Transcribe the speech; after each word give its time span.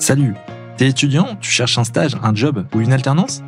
Salut, 0.00 0.34
t'es 0.78 0.88
étudiant, 0.88 1.36
tu 1.42 1.50
cherches 1.50 1.76
un 1.76 1.84
stage, 1.84 2.16
un 2.22 2.34
job 2.34 2.64
ou 2.74 2.80
une 2.80 2.94
alternance? 2.94 3.42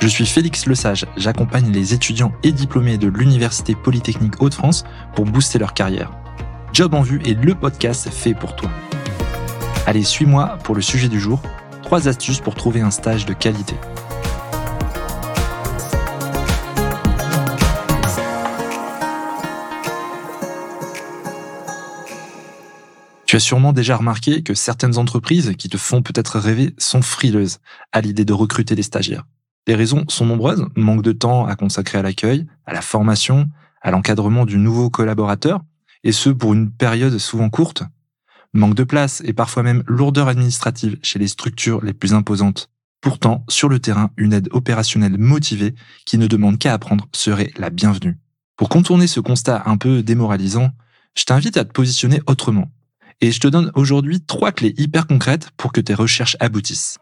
Je 0.00 0.06
suis 0.06 0.24
Félix 0.24 0.66
Lesage, 0.66 1.04
j'accompagne 1.16 1.72
les 1.72 1.94
étudiants 1.94 2.30
et 2.44 2.52
diplômés 2.52 2.96
de 2.96 3.08
l'Université 3.08 3.74
Polytechnique 3.74 4.40
Hauts-de-France 4.40 4.84
pour 5.16 5.24
booster 5.24 5.58
leur 5.58 5.74
carrière. 5.74 6.12
Job 6.72 6.94
en 6.94 7.02
vue 7.02 7.20
est 7.26 7.34
le 7.34 7.56
podcast 7.56 8.08
fait 8.08 8.34
pour 8.34 8.54
toi. 8.54 8.70
Allez, 9.88 10.04
suis-moi 10.04 10.58
pour 10.62 10.76
le 10.76 10.80
sujet 10.80 11.08
du 11.08 11.18
jour, 11.18 11.42
trois 11.82 12.06
astuces 12.06 12.40
pour 12.40 12.54
trouver 12.54 12.80
un 12.80 12.92
stage 12.92 13.26
de 13.26 13.32
qualité. 13.32 13.74
Tu 23.26 23.34
as 23.34 23.40
sûrement 23.40 23.72
déjà 23.72 23.96
remarqué 23.96 24.42
que 24.44 24.54
certaines 24.54 24.98
entreprises 24.98 25.54
qui 25.58 25.68
te 25.68 25.76
font 25.76 26.00
peut-être 26.00 26.38
rêver 26.38 26.74
sont 26.78 27.02
frileuses 27.02 27.58
à 27.90 28.00
l'idée 28.00 28.24
de 28.24 28.32
recruter 28.32 28.76
des 28.76 28.84
stagiaires. 28.84 29.24
Les 29.66 29.74
raisons 29.74 30.04
sont 30.08 30.26
nombreuses, 30.26 30.64
manque 30.76 31.02
de 31.02 31.10
temps 31.10 31.44
à 31.44 31.56
consacrer 31.56 31.98
à 31.98 32.02
l'accueil, 32.02 32.46
à 32.66 32.72
la 32.72 32.82
formation, 32.82 33.48
à 33.82 33.90
l'encadrement 33.90 34.46
du 34.46 34.58
nouveau 34.58 34.90
collaborateur, 34.90 35.60
et 36.04 36.12
ce 36.12 36.30
pour 36.30 36.54
une 36.54 36.70
période 36.70 37.18
souvent 37.18 37.50
courte. 37.50 37.82
Manque 38.52 38.76
de 38.76 38.84
place 38.84 39.22
et 39.24 39.32
parfois 39.32 39.64
même 39.64 39.82
lourdeur 39.88 40.28
administrative 40.28 40.96
chez 41.02 41.18
les 41.18 41.26
structures 41.26 41.84
les 41.84 41.94
plus 41.94 42.14
imposantes. 42.14 42.70
Pourtant, 43.00 43.44
sur 43.48 43.68
le 43.68 43.80
terrain, 43.80 44.12
une 44.16 44.34
aide 44.34 44.48
opérationnelle 44.52 45.18
motivée 45.18 45.74
qui 46.04 46.16
ne 46.16 46.28
demande 46.28 46.58
qu'à 46.58 46.72
apprendre 46.72 47.08
serait 47.12 47.50
la 47.58 47.70
bienvenue. 47.70 48.18
Pour 48.56 48.68
contourner 48.68 49.08
ce 49.08 49.18
constat 49.18 49.64
un 49.66 49.76
peu 49.76 50.04
démoralisant, 50.04 50.70
je 51.16 51.24
t'invite 51.24 51.56
à 51.56 51.64
te 51.64 51.72
positionner 51.72 52.20
autrement 52.26 52.70
et 53.20 53.32
je 53.32 53.40
te 53.40 53.48
donne 53.48 53.70
aujourd'hui 53.74 54.20
trois 54.20 54.52
clés 54.52 54.74
hyper 54.76 55.06
concrètes 55.06 55.50
pour 55.56 55.72
que 55.72 55.80
tes 55.80 55.94
recherches 55.94 56.36
aboutissent. 56.40 56.98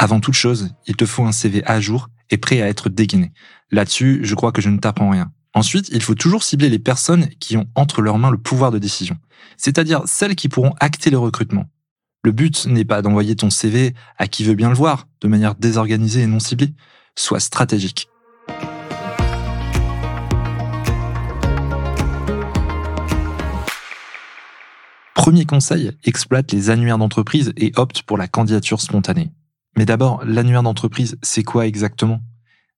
Avant 0.00 0.20
toute 0.20 0.34
chose, 0.34 0.70
il 0.86 0.96
te 0.96 1.06
faut 1.06 1.24
un 1.24 1.32
CV 1.32 1.62
à 1.66 1.80
jour 1.80 2.08
et 2.30 2.38
prêt 2.38 2.62
à 2.62 2.68
être 2.68 2.88
dégainé. 2.88 3.32
Là-dessus, 3.70 4.20
je 4.22 4.34
crois 4.34 4.52
que 4.52 4.62
je 4.62 4.68
ne 4.68 4.78
t'apprends 4.78 5.10
rien. 5.10 5.32
Ensuite, 5.54 5.88
il 5.92 6.02
faut 6.02 6.14
toujours 6.14 6.44
cibler 6.44 6.68
les 6.68 6.78
personnes 6.78 7.28
qui 7.40 7.56
ont 7.56 7.66
entre 7.74 8.00
leurs 8.00 8.18
mains 8.18 8.30
le 8.30 8.38
pouvoir 8.38 8.70
de 8.70 8.78
décision, 8.78 9.16
c'est-à-dire 9.56 10.02
celles 10.06 10.36
qui 10.36 10.48
pourront 10.48 10.74
acter 10.78 11.10
le 11.10 11.18
recrutement. 11.18 11.66
Le 12.22 12.32
but 12.32 12.66
n'est 12.66 12.84
pas 12.84 13.02
d'envoyer 13.02 13.34
ton 13.34 13.50
CV 13.50 13.94
à 14.18 14.28
qui 14.28 14.44
veut 14.44 14.54
bien 14.54 14.68
le 14.68 14.76
voir, 14.76 15.08
de 15.20 15.28
manière 15.28 15.54
désorganisée 15.56 16.22
et 16.22 16.26
non 16.26 16.40
ciblée. 16.40 16.74
Sois 17.16 17.40
stratégique. 17.40 18.08
Premier 25.28 25.44
conseil, 25.44 25.92
exploite 26.04 26.52
les 26.52 26.70
annuaires 26.70 26.96
d'entreprise 26.96 27.52
et 27.58 27.72
opte 27.76 28.00
pour 28.00 28.16
la 28.16 28.28
candidature 28.28 28.80
spontanée. 28.80 29.30
Mais 29.76 29.84
d'abord, 29.84 30.24
l'annuaire 30.24 30.62
d'entreprise, 30.62 31.18
c'est 31.20 31.42
quoi 31.42 31.66
exactement? 31.66 32.22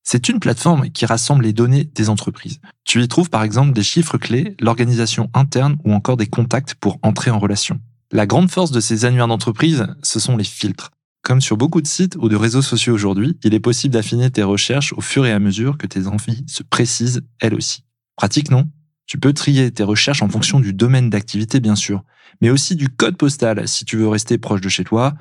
C'est 0.03 0.29
une 0.29 0.41
plateforme 0.41 0.91
qui 0.91 1.07
rassemble 1.07 1.45
les 1.45 1.53
données 1.53 1.85
des 1.85 2.09
entreprises. 2.09 2.61
Tu 2.83 3.05
y 3.05 3.07
trouves 3.07 3.31
par 3.31 3.45
exemple 3.45 3.73
des 3.73 3.85
chiffres 3.85 4.19
clés, 4.19 4.57
l'organisation 4.59 5.31
interne 5.33 5.77
ou 5.85 5.93
encore 5.93 6.17
des 6.17 6.27
contacts 6.27 6.75
pour 6.75 6.99
entrer 7.03 7.31
en 7.31 7.39
relation. 7.39 7.79
La 8.11 8.27
grande 8.27 8.51
force 8.51 8.73
de 8.73 8.81
ces 8.81 9.05
annuaires 9.05 9.29
d'entreprise, 9.29 9.87
ce 10.03 10.19
sont 10.19 10.37
les 10.37 10.43
filtres. 10.43 10.91
Comme 11.23 11.41
sur 11.41 11.57
beaucoup 11.57 11.81
de 11.81 11.87
sites 11.87 12.17
ou 12.19 12.29
de 12.29 12.35
réseaux 12.35 12.63
sociaux 12.63 12.95
aujourd'hui, 12.95 13.39
il 13.45 13.55
est 13.55 13.61
possible 13.61 13.95
d'affiner 13.95 14.29
tes 14.29 14.43
recherches 14.43 14.93
au 14.95 15.01
fur 15.01 15.25
et 15.25 15.31
à 15.31 15.39
mesure 15.39 15.79
que 15.79 15.87
tes 15.87 16.09
envies 16.09 16.43
se 16.49 16.65
précisent 16.65 17.23
elles 17.39 17.55
aussi. 17.55 17.85
Pratique, 18.17 18.51
non? 18.51 18.69
Tu 19.11 19.19
peux 19.19 19.33
trier 19.33 19.73
tes 19.73 19.83
recherches 19.83 20.23
en 20.23 20.29
fonction 20.29 20.61
du 20.61 20.73
domaine 20.73 21.11
d'activité, 21.11 21.59
bien 21.59 21.75
sûr, 21.75 22.05
mais 22.41 22.49
aussi 22.49 22.77
du 22.77 22.89
code 22.89 23.17
postal 23.17 23.67
si 23.67 23.85
tu 23.85 23.97
veux 23.97 24.07
rester 24.07 24.39
proche 24.39 24.61
de 24.61 24.69
chez 24.69 24.85
toi, 24.85 25.15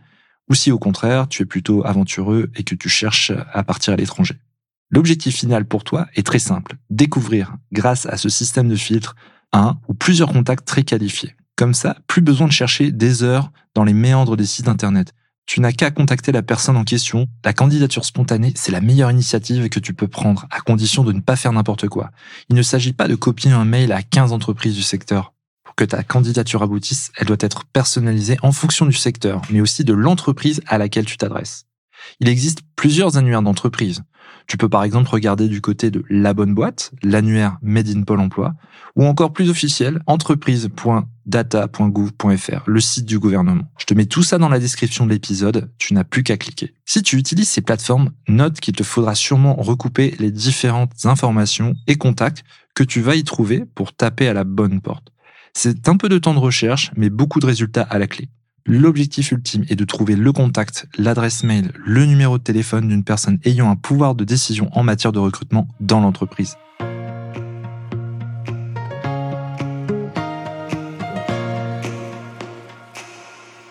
ou 0.47 0.53
si 0.53 0.71
au 0.71 0.77
contraire 0.77 1.27
tu 1.27 1.41
es 1.41 1.45
plutôt 1.47 1.83
aventureux 1.83 2.51
et 2.55 2.61
que 2.61 2.75
tu 2.75 2.87
cherches 2.87 3.31
à 3.51 3.63
partir 3.63 3.93
à 3.93 3.95
l'étranger. 3.95 4.35
L'objectif 4.91 5.37
final 5.37 5.65
pour 5.65 5.83
toi 5.83 6.05
est 6.13 6.21
très 6.21 6.37
simple, 6.37 6.75
découvrir, 6.91 7.55
grâce 7.71 8.05
à 8.05 8.17
ce 8.17 8.29
système 8.29 8.69
de 8.69 8.75
filtre, 8.75 9.15
un 9.53 9.79
ou 9.87 9.95
plusieurs 9.95 10.31
contacts 10.31 10.67
très 10.67 10.83
qualifiés. 10.83 11.35
Comme 11.55 11.73
ça, 11.73 11.97
plus 12.05 12.21
besoin 12.21 12.45
de 12.45 12.51
chercher 12.51 12.91
des 12.91 13.23
heures 13.23 13.51
dans 13.73 13.85
les 13.85 13.93
méandres 13.93 14.37
des 14.37 14.45
sites 14.45 14.67
internet. 14.67 15.15
Tu 15.49 15.61
n'as 15.61 15.71
qu'à 15.71 15.89
contacter 15.89 16.31
la 16.31 16.43
personne 16.43 16.77
en 16.77 16.83
question. 16.83 17.25
La 17.43 17.53
candidature 17.53 18.05
spontanée, 18.05 18.53
c'est 18.55 18.71
la 18.71 18.81
meilleure 18.81 19.09
initiative 19.09 19.67
que 19.69 19.79
tu 19.79 19.95
peux 19.95 20.07
prendre, 20.07 20.45
à 20.51 20.59
condition 20.59 21.03
de 21.03 21.11
ne 21.11 21.21
pas 21.21 21.35
faire 21.35 21.51
n'importe 21.51 21.87
quoi. 21.87 22.11
Il 22.49 22.55
ne 22.55 22.61
s'agit 22.61 22.93
pas 22.93 23.07
de 23.07 23.15
copier 23.15 23.49
un 23.49 23.65
mail 23.65 23.91
à 23.91 24.03
15 24.03 24.31
entreprises 24.31 24.75
du 24.75 24.83
secteur. 24.83 25.33
Pour 25.63 25.73
que 25.73 25.85
ta 25.85 26.03
candidature 26.03 26.61
aboutisse, 26.61 27.11
elle 27.17 27.25
doit 27.25 27.37
être 27.39 27.65
personnalisée 27.65 28.37
en 28.43 28.51
fonction 28.51 28.85
du 28.85 28.93
secteur, 28.93 29.41
mais 29.49 29.59
aussi 29.59 29.83
de 29.83 29.93
l'entreprise 29.93 30.61
à 30.67 30.77
laquelle 30.77 31.05
tu 31.05 31.17
t'adresses. 31.17 31.65
Il 32.19 32.29
existe 32.29 32.59
plusieurs 32.75 33.17
annuaires 33.17 33.41
d'entreprise. 33.41 34.03
Tu 34.49 34.57
peux 34.57 34.67
par 34.67 34.83
exemple 34.83 35.09
regarder 35.11 35.47
du 35.47 35.61
côté 35.61 35.91
de 35.91 36.03
La 36.09 36.33
Bonne 36.33 36.55
Boîte, 36.55 36.91
l'annuaire 37.03 37.59
Made 37.61 37.87
in 37.87 38.01
Pôle 38.01 38.19
emploi, 38.19 38.55
ou 38.95 39.05
encore 39.05 39.31
plus 39.31 39.51
officiel, 39.51 40.01
entreprise.data.gouv.fr, 40.07 42.63
le 42.65 42.79
site 42.79 43.05
du 43.05 43.19
gouvernement. 43.19 43.65
Je 43.77 43.85
te 43.85 43.93
mets 43.93 44.07
tout 44.07 44.23
ça 44.23 44.39
dans 44.39 44.49
la 44.49 44.57
description 44.57 45.05
de 45.05 45.11
l'épisode, 45.11 45.69
tu 45.77 45.93
n'as 45.93 46.03
plus 46.03 46.23
qu'à 46.23 46.35
cliquer. 46.35 46.73
Si 46.83 47.03
tu 47.03 47.17
utilises 47.17 47.49
ces 47.49 47.61
plateformes, 47.61 48.09
note 48.27 48.59
qu'il 48.59 48.73
te 48.73 48.81
faudra 48.81 49.13
sûrement 49.13 49.53
recouper 49.53 50.15
les 50.17 50.31
différentes 50.31 51.05
informations 51.05 51.75
et 51.85 51.97
contacts 51.97 52.43
que 52.73 52.83
tu 52.83 53.01
vas 53.01 53.15
y 53.15 53.23
trouver 53.23 53.65
pour 53.75 53.93
taper 53.93 54.27
à 54.27 54.33
la 54.33 54.45
bonne 54.45 54.81
porte. 54.81 55.11
C'est 55.53 55.87
un 55.87 55.95
peu 55.95 56.09
de 56.09 56.17
temps 56.17 56.33
de 56.33 56.39
recherche, 56.39 56.89
mais 56.95 57.11
beaucoup 57.11 57.39
de 57.39 57.45
résultats 57.45 57.83
à 57.83 57.99
la 57.99 58.07
clé. 58.07 58.29
L'objectif 58.71 59.31
ultime 59.31 59.65
est 59.67 59.75
de 59.75 59.83
trouver 59.83 60.15
le 60.15 60.31
contact, 60.31 60.85
l'adresse 60.95 61.43
mail, 61.43 61.71
le 61.83 62.05
numéro 62.05 62.37
de 62.37 62.43
téléphone 62.43 62.87
d'une 62.87 63.03
personne 63.03 63.39
ayant 63.43 63.67
un 63.67 63.75
pouvoir 63.75 64.13
de 64.13 64.23
décision 64.23 64.69
en 64.73 64.83
matière 64.83 65.11
de 65.11 65.17
recrutement 65.17 65.67
dans 65.79 65.99
l'entreprise. 65.99 66.55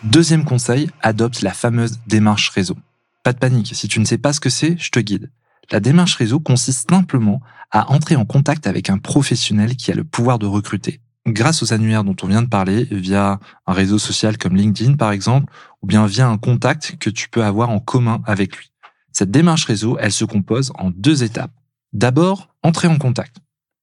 Deuxième 0.02 0.44
conseil, 0.44 0.90
adopte 1.00 1.42
la 1.42 1.52
fameuse 1.52 2.00
démarche 2.08 2.48
réseau. 2.48 2.76
Pas 3.22 3.32
de 3.32 3.38
panique, 3.38 3.76
si 3.76 3.86
tu 3.86 4.00
ne 4.00 4.04
sais 4.04 4.18
pas 4.18 4.32
ce 4.32 4.40
que 4.40 4.50
c'est, 4.50 4.76
je 4.78 4.90
te 4.90 4.98
guide. 4.98 5.30
La 5.70 5.78
démarche 5.78 6.16
réseau 6.16 6.40
consiste 6.40 6.90
simplement 6.90 7.40
à 7.70 7.92
entrer 7.92 8.16
en 8.16 8.24
contact 8.24 8.66
avec 8.66 8.90
un 8.90 8.98
professionnel 8.98 9.76
qui 9.76 9.92
a 9.92 9.94
le 9.94 10.02
pouvoir 10.02 10.40
de 10.40 10.46
recruter 10.46 11.00
grâce 11.32 11.62
aux 11.62 11.72
annuaires 11.72 12.04
dont 12.04 12.16
on 12.22 12.26
vient 12.26 12.42
de 12.42 12.48
parler, 12.48 12.84
via 12.90 13.40
un 13.66 13.72
réseau 13.72 13.98
social 13.98 14.38
comme 14.38 14.56
LinkedIn 14.56 14.94
par 14.94 15.12
exemple, 15.12 15.52
ou 15.82 15.86
bien 15.86 16.06
via 16.06 16.28
un 16.28 16.38
contact 16.38 16.96
que 16.98 17.10
tu 17.10 17.28
peux 17.28 17.44
avoir 17.44 17.70
en 17.70 17.80
commun 17.80 18.20
avec 18.26 18.56
lui. 18.56 18.70
Cette 19.12 19.30
démarche 19.30 19.64
réseau, 19.64 19.96
elle 20.00 20.12
se 20.12 20.24
compose 20.24 20.72
en 20.76 20.90
deux 20.90 21.24
étapes. 21.24 21.52
D'abord, 21.92 22.48
entrer 22.62 22.88
en 22.88 22.98
contact. 22.98 23.36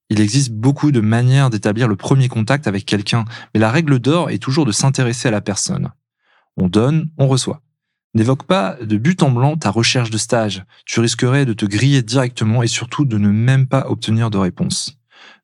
Il 0.09 0.21
existe 0.21 0.51
beaucoup 0.51 0.91
de 0.91 1.01
manières 1.01 1.49
d'établir 1.49 1.87
le 1.87 1.95
premier 1.95 2.27
contact 2.27 2.67
avec 2.67 2.85
quelqu'un, 2.85 3.25
mais 3.53 3.59
la 3.59 3.71
règle 3.71 3.99
d'or 3.99 4.29
est 4.29 4.37
toujours 4.37 4.65
de 4.65 4.71
s'intéresser 4.71 5.27
à 5.27 5.31
la 5.31 5.41
personne. 5.41 5.91
On 6.57 6.67
donne, 6.67 7.09
on 7.17 7.27
reçoit. 7.27 7.61
N'évoque 8.13 8.43
pas 8.43 8.77
de 8.81 8.97
but 8.97 9.23
en 9.23 9.31
blanc 9.31 9.57
ta 9.57 9.71
recherche 9.71 10.09
de 10.09 10.17
stage. 10.17 10.63
Tu 10.85 10.99
risquerais 10.99 11.45
de 11.45 11.53
te 11.53 11.65
griller 11.65 12.01
directement 12.01 12.63
et 12.63 12.67
surtout 12.67 13.03
de 13.03 13.17
ne 13.17 13.29
même 13.29 13.67
pas 13.67 13.87
obtenir 13.89 14.29
de 14.29 14.37
réponse. 14.37 14.97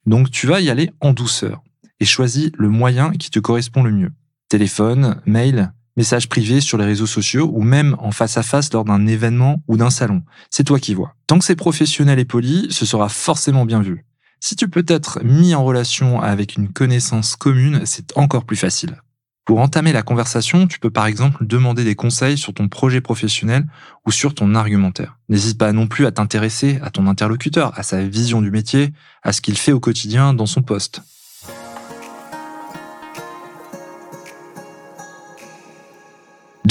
Donc 0.05 0.31
tu 0.31 0.47
vas 0.47 0.61
y 0.61 0.69
aller 0.69 0.91
en 1.01 1.11
douceur 1.11 1.61
et 2.01 2.05
choisis 2.05 2.51
le 2.57 2.67
moyen 2.67 3.11
qui 3.11 3.29
te 3.29 3.39
correspond 3.39 3.83
le 3.83 3.91
mieux. 3.91 4.11
Téléphone, 4.49 5.21
mail, 5.25 5.71
message 5.95 6.27
privé 6.27 6.59
sur 6.59 6.77
les 6.77 6.85
réseaux 6.85 7.05
sociaux 7.05 7.49
ou 7.53 7.61
même 7.61 7.95
en 7.99 8.11
face 8.11 8.37
à 8.37 8.43
face 8.43 8.73
lors 8.73 8.83
d'un 8.83 9.07
événement 9.07 9.63
ou 9.67 9.77
d'un 9.77 9.91
salon. 9.91 10.23
C'est 10.49 10.65
toi 10.65 10.79
qui 10.79 10.93
vois. 10.93 11.15
Tant 11.27 11.39
que 11.39 11.45
c'est 11.45 11.55
professionnel 11.55 12.19
et 12.19 12.25
poli, 12.25 12.67
ce 12.71 12.85
sera 12.85 13.07
forcément 13.07 13.65
bien 13.65 13.81
vu. 13.81 14.03
Si 14.39 14.55
tu 14.55 14.67
peux 14.67 14.83
être 14.87 15.23
mis 15.23 15.53
en 15.53 15.63
relation 15.63 16.19
avec 16.19 16.55
une 16.55 16.69
connaissance 16.69 17.35
commune, 17.35 17.81
c'est 17.85 18.17
encore 18.17 18.45
plus 18.45 18.57
facile. 18.57 18.97
Pour 19.45 19.59
entamer 19.59 19.93
la 19.93 20.01
conversation, 20.01 20.67
tu 20.67 20.79
peux 20.79 20.89
par 20.89 21.05
exemple 21.05 21.45
demander 21.45 21.83
des 21.83 21.95
conseils 21.95 22.37
sur 22.37 22.53
ton 22.53 22.67
projet 22.67 23.01
professionnel 23.01 23.65
ou 24.07 24.11
sur 24.11 24.33
ton 24.33 24.55
argumentaire. 24.55 25.17
N'hésite 25.29 25.59
pas 25.59 25.71
non 25.71 25.87
plus 25.87 26.07
à 26.07 26.11
t'intéresser 26.11 26.79
à 26.81 26.89
ton 26.89 27.05
interlocuteur, 27.05 27.77
à 27.77 27.83
sa 27.83 28.01
vision 28.03 28.41
du 28.41 28.49
métier, 28.49 28.91
à 29.21 29.33
ce 29.33 29.41
qu'il 29.41 29.57
fait 29.57 29.71
au 29.71 29.79
quotidien 29.79 30.33
dans 30.33 30.45
son 30.47 30.63
poste. 30.63 31.01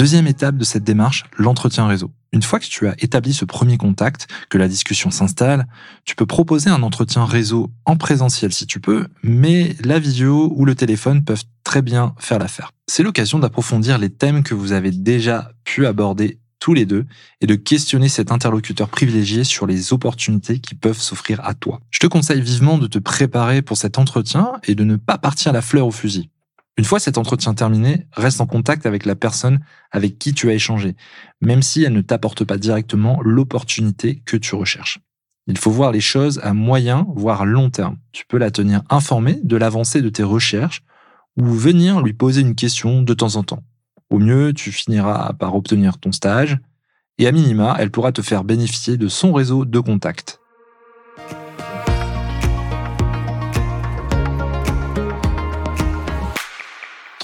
Deuxième 0.01 0.27
étape 0.27 0.57
de 0.57 0.65
cette 0.65 0.83
démarche, 0.83 1.27
l'entretien 1.37 1.87
réseau. 1.87 2.11
Une 2.33 2.41
fois 2.41 2.59
que 2.59 2.65
tu 2.65 2.89
as 2.89 2.95
établi 3.01 3.35
ce 3.35 3.45
premier 3.45 3.77
contact, 3.77 4.29
que 4.49 4.57
la 4.57 4.67
discussion 4.67 5.11
s'installe, 5.11 5.67
tu 6.07 6.17
peux 6.17 6.25
proposer 6.25 6.71
un 6.71 6.83
entretien 6.83 7.27
réseau 7.27 7.71
en 7.85 7.99
présentiel 7.99 8.51
si 8.51 8.67
tu 8.67 8.81
peux, 8.81 9.09
mais 9.23 9.77
la 9.85 9.99
vidéo 9.99 10.55
ou 10.57 10.65
le 10.65 10.75
téléphone 10.75 11.23
peuvent 11.23 11.45
très 11.65 11.83
bien 11.83 12.15
faire 12.19 12.39
l'affaire. 12.39 12.71
C'est 12.87 13.03
l'occasion 13.03 13.39
d'approfondir 13.39 13.99
les 13.99 14.09
thèmes 14.09 14.43
que 14.43 14.55
vous 14.55 14.73
avez 14.73 14.91
déjà 14.91 15.51
pu 15.65 15.85
aborder 15.85 16.39
tous 16.61 16.73
les 16.73 16.87
deux 16.87 17.05
et 17.43 17.47
de 17.47 17.55
questionner 17.55 18.09
cet 18.09 18.33
interlocuteur 18.33 18.89
privilégié 18.89 19.45
sur 19.45 19.67
les 19.67 19.93
opportunités 19.93 20.61
qui 20.61 20.75
peuvent 20.75 20.99
s'offrir 20.99 21.43
à 21.45 21.53
toi. 21.53 21.83
Je 21.91 21.99
te 21.99 22.07
conseille 22.07 22.41
vivement 22.41 22.79
de 22.79 22.87
te 22.87 22.99
préparer 22.99 23.61
pour 23.61 23.77
cet 23.77 23.99
entretien 23.99 24.53
et 24.67 24.75
de 24.75 24.85
ne 24.85 24.97
pas 24.97 25.19
partir 25.19 25.53
la 25.53 25.61
fleur 25.61 25.87
au 25.87 25.91
fusil. 25.91 26.31
Une 26.81 26.87
fois 26.87 26.99
cet 26.99 27.19
entretien 27.19 27.53
terminé, 27.53 28.07
reste 28.15 28.41
en 28.41 28.47
contact 28.47 28.87
avec 28.87 29.05
la 29.05 29.15
personne 29.15 29.61
avec 29.91 30.19
qui 30.19 30.33
tu 30.33 30.49
as 30.49 30.55
échangé, 30.55 30.97
même 31.43 31.61
si 31.61 31.85
elle 31.85 31.93
ne 31.93 32.01
t'apporte 32.01 32.43
pas 32.43 32.57
directement 32.57 33.21
l'opportunité 33.23 34.23
que 34.25 34.39
tu 34.39 34.55
recherches. 34.55 34.99
Il 35.47 35.59
faut 35.59 35.71
voir 35.71 35.93
les 35.93 36.01
choses 36.01 36.41
à 36.43 36.55
moyen, 36.55 37.07
voire 37.15 37.45
long 37.45 37.69
terme. 37.69 37.99
Tu 38.13 38.25
peux 38.27 38.39
la 38.39 38.51
tenir 38.51 38.81
informée 38.89 39.39
de 39.45 39.59
l'avancée 39.59 40.01
de 40.01 40.09
tes 40.09 40.23
recherches 40.23 40.83
ou 41.37 41.45
venir 41.45 42.01
lui 42.01 42.15
poser 42.15 42.41
une 42.41 42.55
question 42.55 43.03
de 43.03 43.13
temps 43.13 43.37
en 43.37 43.43
temps. 43.43 43.63
Au 44.09 44.19
mieux, 44.19 44.55
tu 44.55 44.73
finiras 44.73 45.35
par 45.35 45.55
obtenir 45.55 45.99
ton 45.99 46.13
stage 46.13 46.57
et 47.19 47.27
à 47.27 47.33
minima, 47.33 47.77
elle 47.79 47.91
pourra 47.91 48.11
te 48.11 48.23
faire 48.23 48.43
bénéficier 48.43 48.97
de 48.97 49.09
son 49.09 49.35
réseau 49.35 49.67
de 49.67 49.81
contacts. 49.81 50.40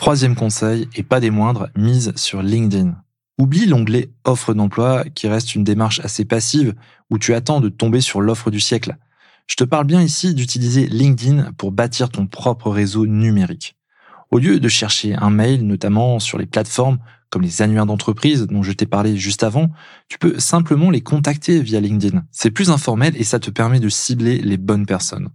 Troisième 0.07 0.37
conseil, 0.37 0.89
et 0.95 1.03
pas 1.03 1.19
des 1.19 1.31
moindres, 1.31 1.67
mise 1.75 2.13
sur 2.15 2.41
LinkedIn. 2.41 2.95
Oublie 3.39 3.67
l'onglet 3.67 4.13
offre 4.23 4.55
d'emploi 4.55 5.03
qui 5.03 5.27
reste 5.27 5.57
une 5.57 5.65
démarche 5.65 5.99
assez 5.99 6.25
passive 6.25 6.77
où 7.11 7.19
tu 7.19 7.35
attends 7.35 7.61
de 7.61 7.69
tomber 7.69 8.01
sur 8.01 8.21
l'offre 8.21 8.53
du 8.53 8.61
siècle. 8.61 8.99
Je 9.49 9.57
te 9.57 9.65
parle 9.65 9.85
bien 9.85 10.01
ici 10.01 10.33
d'utiliser 10.33 10.87
LinkedIn 10.87 11.51
pour 11.59 11.73
bâtir 11.73 12.09
ton 12.09 12.29
propre 12.29 12.71
réseau 12.71 13.05
numérique. 13.05 13.75
Au 14.31 14.39
lieu 14.39 14.61
de 14.61 14.69
chercher 14.69 15.17
un 15.17 15.31
mail, 15.31 15.67
notamment 15.67 16.21
sur 16.21 16.39
les 16.39 16.47
plateformes 16.47 16.99
comme 17.29 17.43
les 17.43 17.61
annuaires 17.61 17.87
d'entreprise 17.87 18.47
dont 18.47 18.63
je 18.63 18.71
t'ai 18.71 18.87
parlé 18.87 19.17
juste 19.17 19.43
avant, 19.43 19.73
tu 20.09 20.21
peux 20.21 20.39
simplement 20.39 20.91
les 20.91 21.01
contacter 21.01 21.61
via 21.61 21.81
LinkedIn. 21.81 22.23
C'est 22.31 22.53
plus 22.53 22.71
informel 22.71 23.17
et 23.17 23.25
ça 23.25 23.41
te 23.41 23.51
permet 23.51 23.81
de 23.81 23.89
cibler 23.89 24.39
les 24.39 24.57
bonnes 24.57 24.87
personnes. 24.87 25.31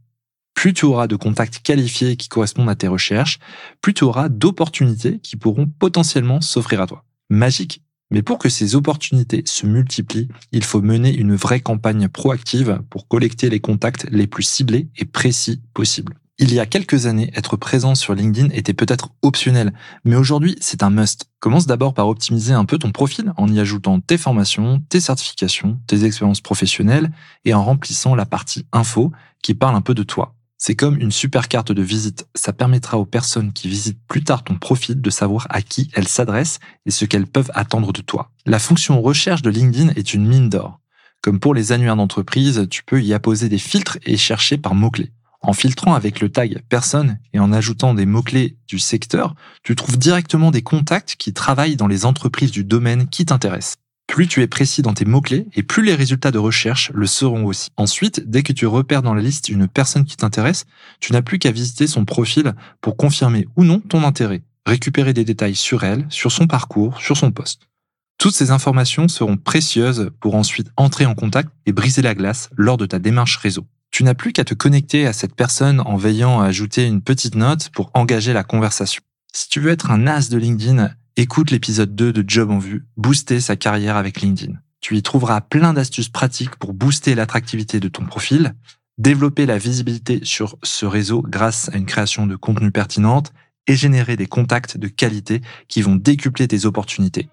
Plus 0.54 0.74
tu 0.74 0.86
auras 0.86 1.08
de 1.08 1.16
contacts 1.16 1.60
qualifiés 1.64 2.16
qui 2.16 2.30
correspondent 2.30 2.70
à 2.70 2.76
tes 2.76 2.88
recherches, 2.88 3.40
plus 3.82 3.94
tu 3.94 4.04
auras 4.04 4.30
d'opportunités 4.30 5.20
qui 5.20 5.36
pourront 5.36 5.68
potentiellement 5.68 6.42
s'offrir 6.42 6.82
à 6.82 6.88
toi. 6.88 7.04
Magique. 7.30 7.82
Mais 8.12 8.22
pour 8.22 8.38
que 8.38 8.50
ces 8.50 8.76
opportunités 8.76 9.42
se 9.46 9.66
multiplient, 9.66 10.28
il 10.52 10.66
faut 10.66 10.82
mener 10.82 11.16
une 11.16 11.34
vraie 11.34 11.62
campagne 11.62 12.10
proactive 12.10 12.82
pour 12.90 13.08
collecter 13.08 13.50
les 13.50 13.62
contacts 13.62 14.06
les 14.12 14.28
plus 14.28 14.44
ciblés 14.44 14.90
et 14.98 15.06
précis 15.06 15.62
possibles. 15.74 16.16
Il 16.38 16.54
y 16.54 16.60
a 16.60 16.66
quelques 16.66 17.06
années, 17.06 17.32
être 17.36 17.56
présent 17.56 17.94
sur 17.94 18.16
LinkedIn 18.16 18.50
était 18.50 18.74
peut-être 18.74 19.10
optionnel, 19.22 19.74
mais 20.06 20.16
aujourd'hui, 20.16 20.58
c'est 20.60 20.82
un 20.82 20.90
must. 20.90 21.30
Commence 21.40 21.68
d'abord 21.68 21.94
par 21.94 22.08
optimiser 22.08 22.54
un 22.54 22.66
peu 22.66 22.80
ton 22.80 22.92
profil 22.92 23.32
en 23.38 23.48
y 23.48 23.60
ajoutant 23.60 24.00
tes 24.00 24.18
formations, 24.18 24.82
tes 24.90 25.00
certifications, 25.00 25.80
tes 25.88 26.04
expériences 26.04 26.42
professionnelles 26.42 27.12
et 27.46 27.54
en 27.54 27.64
remplissant 27.64 28.16
la 28.16 28.26
partie 28.26 28.66
info 28.74 29.12
qui 29.44 29.54
parle 29.54 29.76
un 29.76 29.82
peu 29.82 29.94
de 29.94 30.04
toi. 30.04 30.34
C'est 30.64 30.76
comme 30.76 31.00
une 31.00 31.12
super 31.12 31.48
carte 31.48 31.72
de 31.72 31.82
visite. 31.82 32.28
Ça 32.36 32.54
permettra 32.54 33.00
aux 33.00 33.06
personnes 33.08 33.52
qui 33.52 33.68
visitent 33.68 34.06
plus 34.08 34.24
tard 34.24 34.44
ton 34.44 34.60
profil 34.60 35.02
de 35.02 35.10
savoir 35.10 35.48
à 35.50 35.64
qui 35.64 35.90
elles 35.96 36.08
s'adressent 36.08 36.60
et 36.86 36.92
ce 36.92 37.06
qu'elles 37.06 37.26
peuvent 37.26 37.50
attendre 37.56 37.92
de 37.92 38.02
toi. 38.02 38.30
La 38.46 38.60
fonction 38.60 39.02
recherche 39.02 39.42
de 39.42 39.50
LinkedIn 39.50 39.92
est 39.96 40.14
une 40.14 40.28
mine 40.28 40.50
d'or. 40.50 40.80
Comme 41.24 41.40
pour 41.40 41.56
les 41.56 41.72
annuaires 41.72 41.96
d'entreprise, 41.96 42.68
tu 42.70 42.84
peux 42.84 43.02
y 43.02 43.16
apposer 43.16 43.50
des 43.50 43.58
filtres 43.58 43.98
et 44.06 44.18
chercher 44.18 44.60
par 44.60 44.76
mots-clés. 44.76 45.12
En 45.42 45.54
filtrant 45.54 45.96
avec 45.96 46.20
le 46.20 46.30
tag 46.30 46.62
personne 46.70 47.18
et 47.34 47.40
en 47.40 47.52
ajoutant 47.52 47.96
des 47.96 48.06
mots-clés 48.06 48.56
du 48.68 48.78
secteur, 48.78 49.34
tu 49.64 49.76
trouves 49.76 49.98
directement 49.98 50.52
des 50.52 50.62
contacts 50.62 51.16
qui 51.16 51.34
travaillent 51.34 51.76
dans 51.76 51.88
les 51.88 52.06
entreprises 52.06 52.52
du 52.52 52.64
domaine 52.64 53.08
qui 53.08 53.26
t'intéressent. 53.26 53.81
Plus 54.12 54.28
tu 54.28 54.42
es 54.42 54.48
précis 54.48 54.82
dans 54.82 54.94
tes 54.94 55.06
mots-clés 55.06 55.48
et 55.56 55.64
plus 55.64 55.86
les 55.86 55.96
résultats 55.96 56.32
de 56.32 56.38
recherche 56.38 56.92
le 56.94 57.08
seront 57.08 57.46
aussi. 57.46 57.70
Ensuite, 57.78 58.30
dès 58.30 58.44
que 58.44 58.52
tu 58.52 58.68
repères 58.68 59.04
dans 59.04 59.14
la 59.14 59.22
liste 59.22 59.48
une 59.48 59.70
personne 59.70 60.04
qui 60.04 60.18
t'intéresse, 60.18 60.66
tu 61.00 61.14
n'as 61.14 61.22
plus 61.22 61.40
qu'à 61.40 61.52
visiter 61.52 61.88
son 61.88 62.04
profil 62.04 62.54
pour 62.82 62.98
confirmer 62.98 63.48
ou 63.56 63.64
non 63.64 63.80
ton 63.80 64.04
intérêt, 64.04 64.44
récupérer 64.66 65.14
des 65.14 65.24
détails 65.24 65.56
sur 65.56 65.86
elle, 65.86 66.06
sur 66.10 66.34
son 66.34 66.46
parcours, 66.46 67.00
sur 67.00 67.16
son 67.16 67.32
poste. 67.32 67.70
Toutes 68.18 68.36
ces 68.36 68.52
informations 68.52 69.08
seront 69.08 69.38
précieuses 69.38 70.12
pour 70.20 70.36
ensuite 70.36 70.68
entrer 70.76 71.06
en 71.06 71.16
contact 71.16 71.50
et 71.66 71.72
briser 71.72 72.02
la 72.02 72.14
glace 72.14 72.50
lors 72.58 72.76
de 72.76 72.88
ta 72.88 73.00
démarche 73.00 73.38
réseau. 73.38 73.66
Tu 73.92 74.04
n'as 74.04 74.14
plus 74.14 74.34
qu'à 74.34 74.44
te 74.44 74.54
connecter 74.54 75.08
à 75.08 75.14
cette 75.14 75.36
personne 75.36 75.80
en 75.80 75.96
veillant 75.96 76.42
à 76.42 76.48
ajouter 76.48 76.86
une 76.86 77.02
petite 77.02 77.36
note 77.36 77.70
pour 77.70 77.92
engager 77.94 78.34
la 78.34 78.44
conversation. 78.44 79.02
Si 79.34 79.48
tu 79.48 79.62
veux 79.62 79.72
être 79.72 79.90
un 79.90 80.06
as 80.06 80.30
de 80.30 80.38
LinkedIn, 80.38 80.92
écoute 81.18 81.52
l'épisode 81.52 81.96
2 81.96 82.14
de 82.14 82.24
Job 82.28 82.52
en 82.52 82.60
vue, 82.60 82.86
booster 82.98 83.40
sa 83.40 83.56
carrière 83.56 83.98
avec 83.98 84.22
LinkedIn. 84.22 84.54
Tu 84.80 84.98
y 84.98 85.04
trouveras 85.04 85.42
plein 85.42 85.74
d'astuces 85.74 86.10
pratiques 86.10 86.56
pour 86.56 86.74
booster 86.74 87.16
l'attractivité 87.16 87.80
de 87.80 87.88
ton 87.88 88.06
profil, 88.06 88.54
développer 88.98 89.46
la 89.46 89.58
visibilité 89.58 90.22
sur 90.24 90.58
ce 90.64 90.86
réseau 90.86 91.22
grâce 91.22 91.70
à 91.74 91.78
une 91.78 91.86
création 91.86 92.28
de 92.28 92.36
contenu 92.36 92.72
pertinente 92.72 93.34
et 93.68 93.76
générer 93.76 94.16
des 94.16 94.26
contacts 94.26 94.78
de 94.78 94.88
qualité 94.88 95.42
qui 95.68 95.82
vont 95.82 95.96
décupler 95.96 96.48
tes 96.48 96.66
opportunités. 96.66 97.30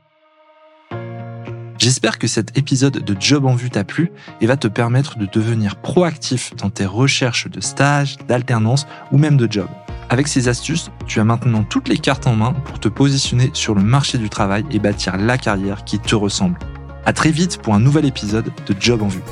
J'espère 1.79 2.19
que 2.19 2.27
cet 2.27 2.59
épisode 2.59 3.05
de 3.05 3.17
Job 3.19 3.47
en 3.47 3.55
vue 3.55 3.71
t'a 3.71 3.85
plu 3.85 4.11
et 4.41 4.47
va 4.47 4.57
te 4.57 4.69
permettre 4.69 5.17
de 5.17 5.27
devenir 5.27 5.77
proactif 5.77 6.55
dans 6.57 6.71
tes 6.71 6.87
recherches 6.87 7.49
de 7.49 7.61
stage, 7.61 8.17
d'alternance 8.27 8.87
ou 9.13 9.19
même 9.19 9.37
de 9.37 9.51
job. 9.51 9.69
Avec 10.11 10.27
ces 10.27 10.49
astuces, 10.49 10.91
tu 11.07 11.21
as 11.21 11.25
maintenant 11.25 11.65
toutes 11.65 11.89
les 11.89 11.99
cartes 11.99 12.27
en 12.27 12.35
main 12.35 12.53
pour 12.53 12.81
te 12.81 12.89
positionner 12.89 13.51
sur 13.53 13.75
le 13.75 13.83
marché 13.83 14.17
du 14.17 14.31
travail 14.31 14.65
et 14.71 14.79
bâtir 14.79 15.19
la 15.19 15.37
carrière 15.37 15.85
qui 15.85 15.99
te 15.99 16.15
ressemble. 16.15 16.59
À 17.05 17.13
très 17.13 17.31
vite 17.31 17.59
pour 17.59 17.75
un 17.75 17.81
nouvel 17.81 18.07
épisode 18.07 18.51
de 18.67 18.77
Job 18.79 19.03
en 19.03 19.09
vue. 19.09 19.23